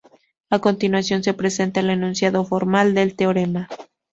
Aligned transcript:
A 0.49 0.57
continuación 0.57 1.21
se 1.21 1.35
presenta 1.35 1.81
el 1.81 1.91
enunciado 1.91 2.43
formal 2.43 2.95
del 2.95 3.15
teorema. 3.15 3.67